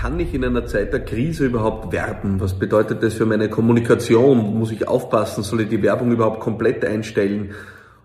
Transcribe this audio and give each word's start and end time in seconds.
kann 0.00 0.18
ich 0.18 0.32
in 0.32 0.42
einer 0.42 0.64
Zeit 0.64 0.94
der 0.94 1.04
Krise 1.04 1.44
überhaupt 1.44 1.92
werben? 1.92 2.40
Was 2.40 2.58
bedeutet 2.58 3.02
das 3.02 3.12
für 3.12 3.26
meine 3.26 3.50
Kommunikation? 3.50 4.58
Muss 4.58 4.72
ich 4.72 4.88
aufpassen? 4.88 5.42
Soll 5.42 5.60
ich 5.60 5.68
die 5.68 5.82
Werbung 5.82 6.10
überhaupt 6.10 6.40
komplett 6.40 6.86
einstellen? 6.86 7.50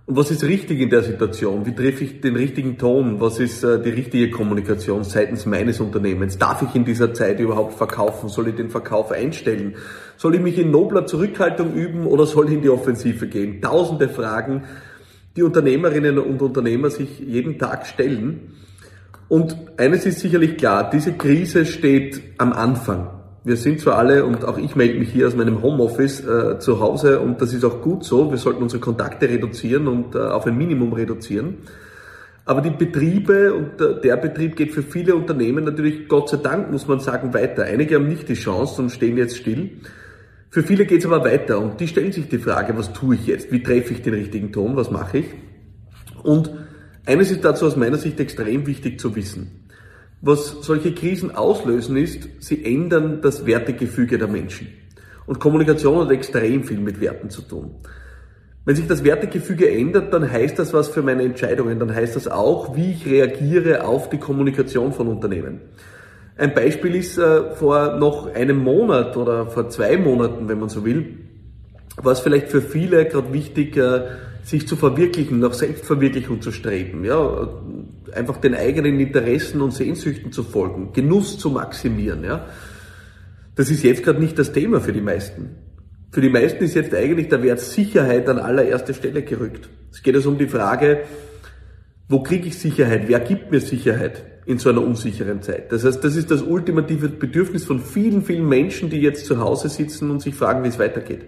Und 0.06 0.18
was 0.18 0.30
ist 0.30 0.44
richtig 0.44 0.82
in 0.82 0.90
der 0.90 1.04
Situation? 1.04 1.66
Wie 1.66 1.74
treffe 1.74 2.04
ich 2.04 2.20
den 2.20 2.36
richtigen 2.36 2.78
Ton? 2.78 3.22
Was 3.22 3.40
ist 3.40 3.64
äh, 3.64 3.82
die 3.82 3.92
richtige 3.92 4.30
Kommunikation 4.30 5.06
seitens 5.06 5.46
meines 5.46 5.80
Unternehmens? 5.80 6.38
Darf 6.38 6.62
ich 6.64 6.76
in 6.76 6.84
dieser 6.84 7.14
Zeit 7.14 7.40
überhaupt 7.40 7.76
verkaufen? 7.76 8.28
Soll 8.28 8.50
ich 8.50 8.56
den 8.56 8.70
Verkauf 8.70 9.14
einstellen? 9.14 9.76
Soll 10.18 10.36
ich 10.36 10.42
mich 10.42 10.60
in 10.60 10.72
nobler 10.72 11.06
Zurückhaltung 11.06 11.74
üben 11.74 12.08
oder 12.08 12.26
soll 12.26 12.50
ich 12.50 12.56
in 12.56 12.62
die 12.62 12.70
Offensive 12.70 13.28
gehen? 13.28 13.62
Tausende 13.62 14.10
Fragen, 14.10 14.66
die 15.38 15.44
Unternehmerinnen 15.44 16.20
und 16.20 16.42
Unternehmer 16.42 16.90
sich 16.90 17.20
jeden 17.20 17.58
Tag 17.58 17.88
stellen. 17.88 18.52
Und 19.28 19.58
eines 19.78 20.06
ist 20.06 20.20
sicherlich 20.20 20.58
klar, 20.58 20.90
diese 20.90 21.14
Krise 21.14 21.66
steht 21.66 22.22
am 22.38 22.54
Anfang. 22.54 23.10
Wir 23.44 23.58
sind 23.58 23.80
zwar 23.80 23.98
alle, 23.98 24.26
und 24.26 24.44
auch 24.44 24.58
ich 24.58 24.76
melde 24.76 24.98
mich 24.98 25.10
hier 25.10 25.28
aus 25.28 25.36
meinem 25.36 25.62
Homeoffice 25.62 26.26
äh, 26.26 26.60
zu 26.60 26.80
Hause, 26.80 27.20
und 27.20 27.42
das 27.42 27.54
ist 27.54 27.64
auch 27.64 27.82
gut 27.82 28.04
so, 28.04 28.32
wir 28.32 28.38
sollten 28.38 28.64
unsere 28.64 28.82
Kontakte 28.82 29.30
reduzieren 29.30 29.88
und 29.88 30.16
äh, 30.16 30.20
auf 30.20 30.48
ein 30.48 30.58
Minimum 30.58 30.94
reduzieren. 30.94 31.58
Aber 32.46 32.62
die 32.62 32.72
Betriebe 32.72 33.54
und 33.54 33.82
äh, 33.82 34.00
der 34.02 34.18
Betrieb 34.18 34.56
geht 34.56 34.74
für 34.74 34.84
viele 34.84 35.16
Unternehmen 35.16 35.64
natürlich, 35.64 36.08
Gott 36.08 36.30
sei 36.30 36.38
Dank, 36.38 36.72
muss 36.72 36.88
man 36.88 37.00
sagen, 37.00 37.34
weiter. 37.34 37.64
Einige 37.64 37.96
haben 37.96 38.08
nicht 38.08 38.30
die 38.30 38.36
Chance 38.36 38.82
und 38.82 38.92
stehen 38.92 39.18
jetzt 39.18 39.38
still. 39.38 39.72
Für 40.50 40.64
viele 40.64 40.86
geht 40.86 41.00
es 41.00 41.06
aber 41.06 41.26
weiter 41.26 41.60
und 41.60 41.80
die 41.80 41.88
stellen 41.88 42.12
sich 42.12 42.30
die 42.30 42.38
Frage, 42.38 42.78
was 42.78 42.94
tue 42.94 43.16
ich 43.16 43.28
jetzt? 43.28 43.52
Wie 43.52 43.62
treffe 43.62 43.94
ich 43.94 44.02
den 44.04 44.14
richtigen 44.14 44.52
Ton? 44.52 44.76
Was 44.76 44.90
mache 44.90 45.20
ich? 45.20 45.26
Und 46.24 46.52
eines 47.06 47.32
ist 47.32 47.44
dazu 47.46 47.66
aus 47.66 47.76
meiner 47.76 47.98
Sicht 47.98 48.20
extrem 48.20 48.66
wichtig 48.68 49.00
zu 49.00 49.16
wissen. 49.16 49.66
Was 50.22 50.58
solche 50.62 50.94
Krisen 50.94 51.36
auslösen 51.36 51.98
ist, 51.98 52.28
sie 52.40 52.66
ändern 52.66 53.22
das 53.22 53.46
Wertegefüge 53.46 54.18
der 54.18 54.28
Menschen. 54.28 54.68
Und 55.26 55.40
Kommunikation 55.40 56.00
hat 56.00 56.12
extrem 56.12 56.64
viel 56.64 56.80
mit 56.80 57.00
Werten 57.02 57.30
zu 57.30 57.42
tun. 57.42 57.76
Wenn 58.66 58.76
sich 58.76 58.88
das 58.88 59.04
Wertegefüge 59.04 59.70
ändert, 59.70 60.12
dann 60.14 60.32
heißt 60.32 60.58
das 60.58 60.74
was 60.74 60.90
für 60.90 61.04
meine 61.04 61.24
Entscheidungen. 61.24 61.80
Dann 61.80 61.94
heißt 61.94 62.16
das 62.16 62.28
auch, 62.28 62.76
wie 62.76 62.92
ich 62.92 63.06
reagiere 63.06 63.86
auf 63.86 64.10
die 64.10 64.18
Kommunikation 64.18 64.92
von 64.92 65.08
Unternehmen. 65.08 65.62
Ein 66.38 66.54
Beispiel 66.54 66.96
ist 66.96 67.18
äh, 67.18 67.52
vor 67.52 67.98
noch 67.98 68.34
einem 68.34 68.58
Monat 68.58 69.16
oder 69.16 69.46
vor 69.46 69.70
zwei 69.70 69.98
Monaten, 69.98 70.50
wenn 70.50 70.60
man 70.60 70.70
so 70.70 70.84
will, 70.84 71.20
war 71.96 72.12
es 72.12 72.20
vielleicht 72.20 72.50
für 72.50 72.62
viele 72.62 73.06
gerade 73.06 73.32
wichtig, 73.32 73.78
äh, 73.78 74.02
sich 74.46 74.68
zu 74.68 74.76
verwirklichen, 74.76 75.40
nach 75.40 75.54
Selbstverwirklichung 75.54 76.40
zu 76.40 76.52
streben, 76.52 77.04
ja, 77.04 77.50
einfach 78.14 78.38
den 78.38 78.54
eigenen 78.54 79.00
Interessen 79.00 79.60
und 79.60 79.74
Sehnsüchten 79.74 80.32
zu 80.32 80.44
folgen, 80.44 80.94
Genuss 80.94 81.40
zu 81.40 81.50
maximieren, 81.50 82.24
ja. 82.24 82.46
Das 83.56 83.72
ist 83.72 83.84
jetzt 83.84 84.04
gerade 84.04 84.20
nicht 84.20 84.38
das 84.38 84.52
Thema 84.52 84.82
für 84.82 84.94
die 84.94 85.02
meisten. 85.02 85.56
Für 86.12 86.22
die 86.22 86.30
meisten 86.30 86.64
ist 86.64 86.76
jetzt 86.76 86.94
eigentlich 86.94 87.30
der 87.30 87.42
Wert 87.42 87.60
Sicherheit 87.60 88.30
an 88.30 88.38
allererste 88.38 88.94
Stelle 88.94 89.24
gerückt. 89.24 89.68
Es 89.92 90.04
geht 90.04 90.14
also 90.14 90.30
um 90.30 90.38
die 90.38 90.48
Frage, 90.48 91.06
wo 92.08 92.22
kriege 92.22 92.48
ich 92.48 92.60
Sicherheit? 92.60 93.08
Wer 93.08 93.22
gibt 93.22 93.52
mir 93.52 93.62
Sicherheit 93.62 94.24
in 94.46 94.60
so 94.60 94.70
einer 94.70 94.84
unsicheren 94.84 95.42
Zeit? 95.42 95.72
Das 95.72 95.84
heißt, 95.84 96.04
das 96.04 96.16
ist 96.16 96.30
das 96.30 96.44
ultimative 96.44 97.10
Bedürfnis 97.10 97.66
von 97.66 97.80
vielen, 97.80 98.22
vielen 98.22 98.48
Menschen, 98.48 98.92
die 98.92 99.02
jetzt 99.02 99.26
zu 99.26 99.40
Hause 99.40 99.70
sitzen 99.70 100.12
und 100.12 100.22
sich 100.22 100.36
fragen, 100.36 100.64
wie 100.64 100.68
es 100.68 100.78
weitergeht. 100.78 101.26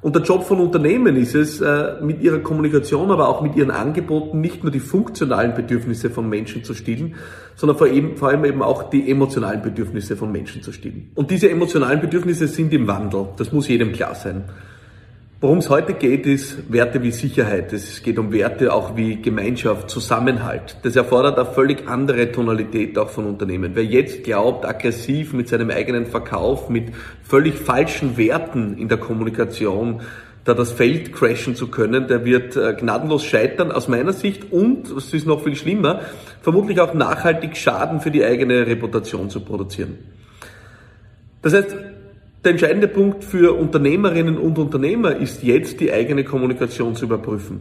Und 0.00 0.14
der 0.14 0.22
Job 0.22 0.44
von 0.44 0.60
Unternehmen 0.60 1.16
ist 1.16 1.34
es, 1.34 1.60
äh, 1.60 1.96
mit 2.00 2.22
ihrer 2.22 2.38
Kommunikation, 2.38 3.10
aber 3.10 3.28
auch 3.28 3.42
mit 3.42 3.56
ihren 3.56 3.72
Angeboten 3.72 4.40
nicht 4.40 4.62
nur 4.62 4.70
die 4.70 4.80
funktionalen 4.80 5.54
Bedürfnisse 5.54 6.08
von 6.08 6.28
Menschen 6.28 6.62
zu 6.62 6.74
stillen, 6.74 7.16
sondern 7.56 7.76
vor, 7.76 8.28
allem 8.28 8.44
eben 8.44 8.62
auch 8.62 8.90
die 8.90 9.10
emotionalen 9.10 9.60
Bedürfnisse 9.60 10.16
von 10.16 10.30
Menschen 10.30 10.62
zu 10.62 10.70
stillen. 10.70 11.10
Und 11.16 11.30
diese 11.32 11.50
emotionalen 11.50 12.00
Bedürfnisse 12.00 12.46
sind 12.46 12.72
im 12.72 12.86
Wandel. 12.86 13.28
Das 13.36 13.52
muss 13.52 13.66
jedem 13.66 13.92
klar 13.92 14.14
sein. 14.14 14.44
Worum 15.40 15.58
es 15.58 15.70
heute 15.70 15.94
geht, 15.94 16.26
ist 16.26 16.72
Werte 16.72 17.00
wie 17.04 17.12
Sicherheit. 17.12 17.72
Es 17.72 18.02
geht 18.02 18.18
um 18.18 18.32
Werte 18.32 18.72
auch 18.72 18.96
wie 18.96 19.22
Gemeinschaft, 19.22 19.88
Zusammenhalt. 19.88 20.78
Das 20.82 20.96
erfordert 20.96 21.38
eine 21.38 21.46
völlig 21.46 21.86
andere 21.86 22.32
Tonalität 22.32 22.98
auch 22.98 23.08
von 23.08 23.24
Unternehmen. 23.24 23.70
Wer 23.74 23.84
jetzt 23.84 24.24
glaubt, 24.24 24.64
aggressiv 24.64 25.32
mit 25.34 25.46
seinem 25.46 25.70
eigenen 25.70 26.06
Verkauf, 26.06 26.68
mit 26.68 26.92
völlig 27.22 27.54
falschen 27.54 28.16
Werten 28.16 28.76
in 28.78 28.88
der 28.88 28.98
Kommunikation, 28.98 30.00
da 30.42 30.54
das 30.54 30.72
Feld 30.72 31.12
crashen 31.12 31.54
zu 31.54 31.68
können, 31.68 32.08
der 32.08 32.24
wird 32.24 32.56
äh, 32.56 32.74
gnadenlos 32.74 33.24
scheitern 33.24 33.70
aus 33.70 33.86
meiner 33.86 34.14
Sicht 34.14 34.50
und, 34.50 34.96
was 34.96 35.14
ist 35.14 35.24
noch 35.24 35.44
viel 35.44 35.54
schlimmer, 35.54 36.00
vermutlich 36.42 36.80
auch 36.80 36.94
nachhaltig 36.94 37.56
Schaden 37.56 38.00
für 38.00 38.10
die 38.10 38.24
eigene 38.24 38.66
Reputation 38.66 39.30
zu 39.30 39.38
produzieren. 39.38 39.98
Das 41.42 41.54
heißt, 41.54 41.76
der 42.44 42.52
entscheidende 42.52 42.88
Punkt 42.88 43.24
für 43.24 43.54
Unternehmerinnen 43.54 44.38
und 44.38 44.58
Unternehmer 44.58 45.16
ist 45.16 45.42
jetzt, 45.42 45.80
die 45.80 45.92
eigene 45.92 46.24
Kommunikation 46.24 46.94
zu 46.94 47.06
überprüfen. 47.06 47.60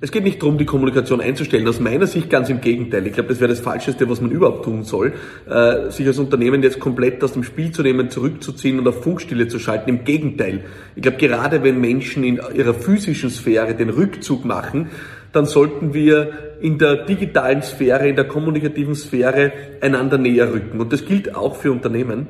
Es 0.00 0.12
geht 0.12 0.22
nicht 0.22 0.40
darum, 0.40 0.58
die 0.58 0.64
Kommunikation 0.64 1.20
einzustellen. 1.20 1.66
Aus 1.66 1.80
meiner 1.80 2.06
Sicht 2.06 2.30
ganz 2.30 2.48
im 2.50 2.60
Gegenteil. 2.60 3.04
Ich 3.08 3.14
glaube, 3.14 3.30
das 3.30 3.40
wäre 3.40 3.48
das 3.48 3.58
Falscheste, 3.58 4.08
was 4.08 4.20
man 4.20 4.30
überhaupt 4.30 4.64
tun 4.64 4.84
soll, 4.84 5.14
äh, 5.50 5.90
sich 5.90 6.06
als 6.06 6.20
Unternehmen 6.20 6.62
jetzt 6.62 6.78
komplett 6.78 7.24
aus 7.24 7.32
dem 7.32 7.42
Spiel 7.42 7.72
zu 7.72 7.82
nehmen, 7.82 8.08
zurückzuziehen 8.08 8.78
und 8.78 8.86
auf 8.86 9.02
Funkstille 9.02 9.48
zu 9.48 9.58
schalten. 9.58 9.90
Im 9.90 10.04
Gegenteil. 10.04 10.60
Ich 10.94 11.02
glaube, 11.02 11.16
gerade 11.16 11.64
wenn 11.64 11.80
Menschen 11.80 12.22
in 12.22 12.38
ihrer 12.54 12.74
physischen 12.74 13.30
Sphäre 13.30 13.74
den 13.74 13.90
Rückzug 13.90 14.44
machen, 14.44 14.90
dann 15.32 15.46
sollten 15.46 15.94
wir 15.94 16.47
in 16.60 16.78
der 16.78 17.04
digitalen 17.04 17.62
Sphäre, 17.62 18.08
in 18.08 18.16
der 18.16 18.26
kommunikativen 18.26 18.94
Sphäre 18.94 19.52
einander 19.80 20.18
näher 20.18 20.52
rücken. 20.52 20.80
Und 20.80 20.92
das 20.92 21.04
gilt 21.04 21.34
auch 21.34 21.56
für 21.56 21.72
Unternehmen. 21.72 22.28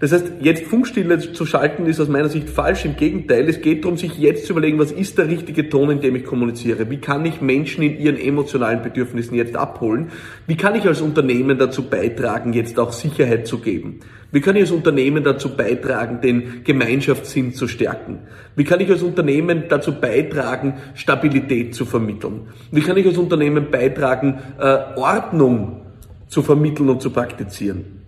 Das 0.00 0.12
heißt, 0.12 0.32
jetzt 0.40 0.64
Funkstille 0.64 1.18
zu 1.18 1.44
schalten 1.44 1.84
ist 1.84 2.00
aus 2.00 2.08
meiner 2.08 2.30
Sicht 2.30 2.48
falsch. 2.48 2.86
Im 2.86 2.96
Gegenteil, 2.96 3.46
es 3.50 3.60
geht 3.60 3.84
darum, 3.84 3.98
sich 3.98 4.18
jetzt 4.18 4.46
zu 4.46 4.52
überlegen, 4.54 4.78
was 4.78 4.92
ist 4.92 5.18
der 5.18 5.28
richtige 5.28 5.68
Ton, 5.68 5.90
in 5.90 6.00
dem 6.00 6.16
ich 6.16 6.24
kommuniziere? 6.24 6.88
Wie 6.88 6.96
kann 6.96 7.26
ich 7.26 7.42
Menschen 7.42 7.82
in 7.82 7.98
ihren 7.98 8.16
emotionalen 8.18 8.80
Bedürfnissen 8.80 9.36
jetzt 9.36 9.56
abholen? 9.56 10.10
Wie 10.46 10.56
kann 10.56 10.74
ich 10.74 10.86
als 10.86 11.02
Unternehmen 11.02 11.58
dazu 11.58 11.82
beitragen, 11.82 12.54
jetzt 12.54 12.78
auch 12.78 12.92
Sicherheit 12.92 13.46
zu 13.46 13.58
geben? 13.58 14.00
Wie 14.32 14.40
kann 14.40 14.56
ich 14.56 14.62
als 14.62 14.70
Unternehmen 14.70 15.22
dazu 15.22 15.54
beitragen, 15.54 16.20
den 16.22 16.64
Gemeinschaftssinn 16.64 17.52
zu 17.52 17.68
stärken? 17.68 18.20
Wie 18.56 18.64
kann 18.64 18.80
ich 18.80 18.88
als 18.88 19.02
Unternehmen 19.02 19.64
dazu 19.68 20.00
beitragen, 20.00 20.74
Stabilität 20.94 21.74
zu 21.74 21.84
vermitteln? 21.84 22.48
Wie 22.70 22.80
kann 22.80 22.96
ich 22.96 23.06
als 23.06 23.18
Unternehmen 23.18 23.69
beitragen, 23.70 24.40
äh, 24.58 24.78
Ordnung 24.96 25.82
zu 26.28 26.42
vermitteln 26.42 26.88
und 26.88 27.02
zu 27.02 27.10
praktizieren? 27.10 27.99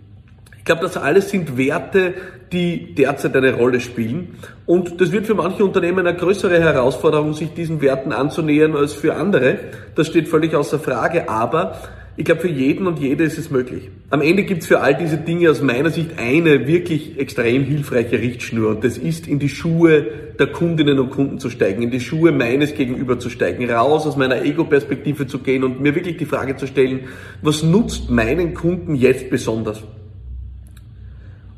Ich 0.63 0.65
glaube, 0.65 0.83
das 0.83 0.95
alles 0.95 1.29
sind 1.29 1.57
Werte, 1.57 2.13
die 2.53 2.95
derzeit 2.95 3.35
eine 3.35 3.53
Rolle 3.53 3.81
spielen. 3.81 4.37
Und 4.65 5.01
das 5.01 5.11
wird 5.11 5.27
für 5.27 5.35
manche 5.35 5.65
Unternehmen 5.65 6.07
eine 6.07 6.15
größere 6.15 6.57
Herausforderung, 6.57 7.33
sich 7.33 7.53
diesen 7.53 7.81
Werten 7.81 8.13
anzunähern 8.13 8.73
als 8.73 8.93
für 8.93 9.15
andere. 9.15 9.57
Das 9.95 10.07
steht 10.07 10.29
völlig 10.29 10.55
außer 10.55 10.79
Frage. 10.79 11.27
Aber 11.27 11.77
ich 12.15 12.23
glaube, 12.23 12.39
für 12.39 12.47
jeden 12.47 12.87
und 12.87 12.97
jede 12.97 13.25
ist 13.25 13.37
es 13.37 13.51
möglich. 13.51 13.89
Am 14.09 14.21
Ende 14.21 14.43
gibt 14.43 14.61
es 14.61 14.69
für 14.69 14.79
all 14.79 14.95
diese 14.95 15.17
Dinge 15.17 15.51
aus 15.51 15.61
meiner 15.61 15.89
Sicht 15.89 16.11
eine 16.17 16.65
wirklich 16.65 17.19
extrem 17.19 17.65
hilfreiche 17.65 18.19
Richtschnur. 18.19 18.69
Und 18.69 18.85
das 18.85 18.97
ist, 18.97 19.27
in 19.27 19.39
die 19.39 19.49
Schuhe 19.49 20.07
der 20.39 20.47
Kundinnen 20.47 20.97
und 20.97 21.09
Kunden 21.09 21.39
zu 21.39 21.49
steigen, 21.49 21.81
in 21.81 21.91
die 21.91 21.99
Schuhe 21.99 22.31
meines 22.31 22.73
Gegenüber 22.73 23.19
zu 23.19 23.29
steigen, 23.29 23.69
raus 23.69 24.07
aus 24.07 24.15
meiner 24.15 24.41
Ego-Perspektive 24.41 25.27
zu 25.27 25.39
gehen 25.39 25.65
und 25.65 25.81
mir 25.81 25.93
wirklich 25.93 26.15
die 26.15 26.25
Frage 26.25 26.55
zu 26.55 26.67
stellen, 26.67 27.01
was 27.41 27.63
nutzt 27.63 28.09
meinen 28.09 28.53
Kunden 28.53 28.95
jetzt 28.95 29.29
besonders? 29.29 29.83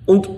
Und 0.05 0.29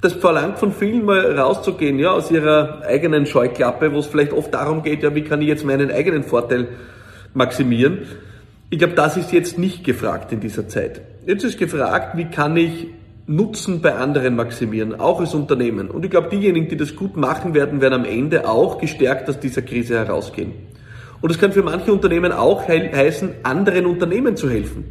das 0.00 0.12
verlangt 0.12 0.58
von 0.58 0.72
vielen 0.72 1.04
mal 1.04 1.38
rauszugehen, 1.38 1.98
ja, 1.98 2.12
aus 2.12 2.30
ihrer 2.30 2.82
eigenen 2.86 3.24
Scheuklappe, 3.24 3.92
wo 3.92 4.00
es 4.00 4.06
vielleicht 4.06 4.32
oft 4.32 4.52
darum 4.52 4.82
geht, 4.82 5.02
ja, 5.02 5.14
wie 5.14 5.22
kann 5.22 5.40
ich 5.40 5.48
jetzt 5.48 5.64
meinen 5.64 5.90
eigenen 5.90 6.24
Vorteil 6.24 6.68
maximieren. 7.32 8.00
Ich 8.70 8.78
glaube, 8.78 8.94
das 8.94 9.16
ist 9.16 9.32
jetzt 9.32 9.58
nicht 9.58 9.84
gefragt 9.84 10.32
in 10.32 10.40
dieser 10.40 10.68
Zeit. 10.68 11.00
Jetzt 11.26 11.44
ist 11.44 11.58
gefragt, 11.58 12.16
wie 12.16 12.26
kann 12.26 12.56
ich 12.56 12.88
Nutzen 13.26 13.80
bei 13.80 13.94
anderen 13.94 14.36
maximieren, 14.36 15.00
auch 15.00 15.20
als 15.20 15.34
Unternehmen. 15.34 15.90
Und 15.90 16.04
ich 16.04 16.10
glaube, 16.10 16.28
diejenigen, 16.28 16.68
die 16.68 16.76
das 16.76 16.94
gut 16.94 17.16
machen 17.16 17.54
werden, 17.54 17.80
werden 17.80 17.94
am 17.94 18.04
Ende 18.04 18.46
auch 18.46 18.76
gestärkt 18.76 19.30
aus 19.30 19.40
dieser 19.40 19.62
Krise 19.62 19.96
herausgehen. 19.96 20.52
Und 21.22 21.30
es 21.30 21.38
kann 21.38 21.52
für 21.52 21.62
manche 21.62 21.90
Unternehmen 21.90 22.32
auch 22.32 22.68
heißen, 22.68 23.30
anderen 23.42 23.86
Unternehmen 23.86 24.36
zu 24.36 24.50
helfen. 24.50 24.84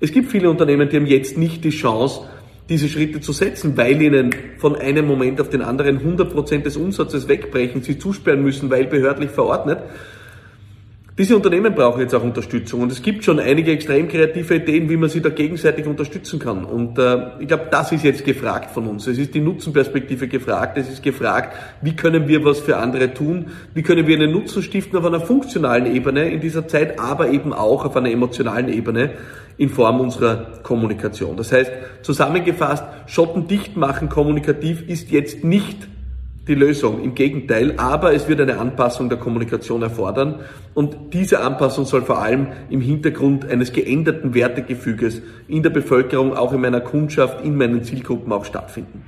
Es 0.00 0.10
gibt 0.10 0.30
viele 0.30 0.48
Unternehmen, 0.48 0.88
die 0.88 0.96
haben 0.96 1.06
jetzt 1.06 1.36
nicht 1.36 1.64
die 1.64 1.70
Chance, 1.70 2.22
diese 2.68 2.88
Schritte 2.88 3.20
zu 3.20 3.32
setzen, 3.32 3.76
weil 3.76 4.00
ihnen 4.02 4.34
von 4.58 4.74
einem 4.74 5.06
Moment 5.06 5.40
auf 5.40 5.50
den 5.50 5.62
anderen 5.62 6.00
100% 6.00 6.62
des 6.62 6.76
Umsatzes 6.76 7.28
wegbrechen, 7.28 7.82
sie 7.82 7.98
zusperren 7.98 8.42
müssen, 8.42 8.70
weil 8.70 8.86
behördlich 8.86 9.30
verordnet. 9.30 9.78
Diese 11.18 11.34
Unternehmen 11.34 11.74
brauchen 11.74 12.02
jetzt 12.02 12.14
auch 12.14 12.22
Unterstützung 12.22 12.82
und 12.82 12.92
es 12.92 13.00
gibt 13.00 13.24
schon 13.24 13.40
einige 13.40 13.72
extrem 13.72 14.06
kreative 14.06 14.56
Ideen, 14.56 14.90
wie 14.90 14.98
man 14.98 15.08
sie 15.08 15.22
da 15.22 15.30
gegenseitig 15.30 15.86
unterstützen 15.86 16.38
kann. 16.38 16.66
Und 16.66 16.98
äh, 16.98 17.40
ich 17.40 17.48
glaube, 17.48 17.68
das 17.70 17.90
ist 17.90 18.04
jetzt 18.04 18.22
gefragt 18.22 18.70
von 18.70 18.86
uns. 18.86 19.06
Es 19.06 19.16
ist 19.16 19.34
die 19.34 19.40
Nutzenperspektive 19.40 20.28
gefragt. 20.28 20.76
Es 20.76 20.90
ist 20.90 21.02
gefragt, 21.02 21.56
wie 21.80 21.96
können 21.96 22.28
wir 22.28 22.44
was 22.44 22.60
für 22.60 22.76
andere 22.76 23.14
tun? 23.14 23.46
Wie 23.72 23.82
können 23.82 24.06
wir 24.06 24.14
einen 24.14 24.30
Nutzen 24.30 24.62
stiften 24.62 24.98
auf 24.98 25.06
einer 25.06 25.22
funktionalen 25.22 25.86
Ebene 25.86 26.28
in 26.28 26.42
dieser 26.42 26.68
Zeit, 26.68 27.00
aber 27.00 27.30
eben 27.30 27.54
auch 27.54 27.86
auf 27.86 27.96
einer 27.96 28.10
emotionalen 28.10 28.68
Ebene 28.68 29.12
in 29.56 29.70
Form 29.70 30.00
unserer 30.00 30.60
Kommunikation. 30.62 31.38
Das 31.38 31.50
heißt, 31.50 31.72
zusammengefasst, 32.02 32.84
Schotten 33.06 33.48
dicht 33.48 33.74
machen 33.74 34.10
kommunikativ 34.10 34.86
ist 34.86 35.10
jetzt 35.10 35.44
nicht 35.44 35.88
die 36.48 36.54
Lösung. 36.54 37.02
Im 37.02 37.14
Gegenteil, 37.14 37.74
aber 37.76 38.14
es 38.14 38.28
wird 38.28 38.40
eine 38.40 38.58
Anpassung 38.58 39.08
der 39.08 39.18
Kommunikation 39.18 39.82
erfordern 39.82 40.40
und 40.74 40.96
diese 41.12 41.40
Anpassung 41.40 41.84
soll 41.86 42.02
vor 42.02 42.22
allem 42.22 42.48
im 42.70 42.80
Hintergrund 42.80 43.48
eines 43.48 43.72
geänderten 43.72 44.34
Wertegefüges 44.34 45.22
in 45.48 45.62
der 45.62 45.70
Bevölkerung, 45.70 46.36
auch 46.36 46.52
in 46.52 46.60
meiner 46.60 46.80
Kundschaft, 46.80 47.44
in 47.44 47.56
meinen 47.56 47.82
Zielgruppen 47.82 48.32
auch 48.32 48.44
stattfinden. 48.44 49.02